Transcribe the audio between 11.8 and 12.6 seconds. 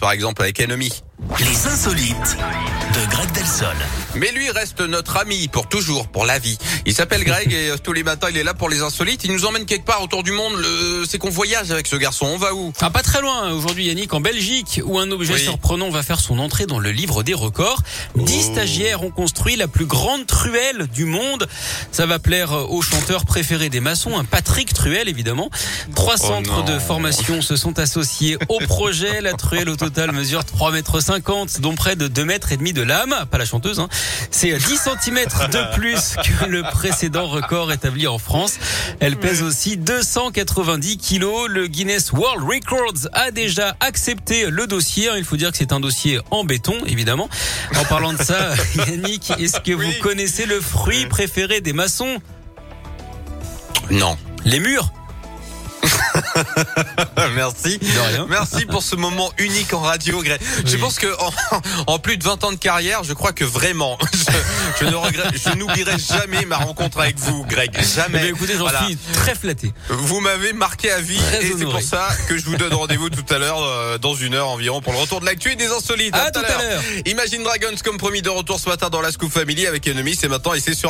ce garçon. On va